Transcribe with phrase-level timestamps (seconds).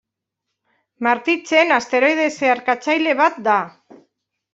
[1.07, 3.59] Martitzen asteroide zeharkatzaile bat da.